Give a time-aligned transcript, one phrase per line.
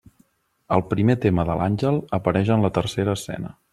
[0.77, 3.55] El primer tema de l'àngel apareix en la tercera escena.